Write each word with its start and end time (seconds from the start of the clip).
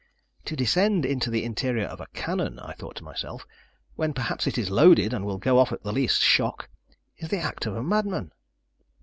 "To 0.45 0.55
descend 0.55 1.05
into 1.05 1.29
the 1.29 1.43
interior 1.43 1.85
of 1.85 2.01
a 2.01 2.07
cannon," 2.15 2.57
I 2.57 2.73
thought 2.73 2.95
to 2.95 3.03
myself, 3.03 3.45
"when 3.95 4.13
perhaps 4.15 4.47
it 4.47 4.57
is 4.57 4.71
loaded, 4.71 5.13
and 5.13 5.23
will 5.25 5.37
go 5.37 5.59
off 5.59 5.71
at 5.71 5.83
the 5.83 5.93
least 5.93 6.21
shock, 6.23 6.67
is 7.17 7.29
the 7.29 7.37
act 7.37 7.67
of 7.67 7.75
a 7.75 7.83
madman." 7.83 8.31